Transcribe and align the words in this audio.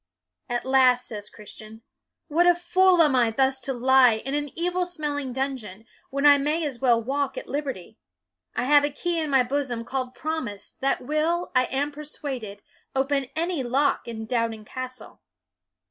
At 0.49 0.65
last, 0.65 1.07
says 1.07 1.29
Christian," 1.29 1.83
What 2.27 2.47
a 2.47 2.55
fool 2.55 3.03
am 3.03 3.15
I 3.15 3.29
thus 3.29 3.59
to 3.59 3.71
lie 3.71 4.13
in 4.15 4.33
an 4.33 4.49
evil 4.57 4.87
smelling 4.87 5.31
dungeon, 5.31 5.85
when 6.09 6.25
I 6.25 6.39
may 6.39 6.65
as 6.65 6.79
well 6.79 6.99
walk 6.99 7.37
at 7.37 7.47
liberty. 7.47 7.99
I 8.55 8.63
have 8.63 8.83
a 8.83 8.89
key 8.89 9.19
in 9.19 9.29
my 9.29 9.43
bosom, 9.43 9.83
called 9.85 10.15
Promise, 10.15 10.71
that 10.79 11.05
will, 11.05 11.51
I 11.53 11.65
am 11.65 11.91
persuaded, 11.91 12.63
open 12.95 13.27
any 13.35 13.61
lock 13.61 14.07
in 14.07 14.25
Doubting 14.25 14.65
Castle." 14.65 15.21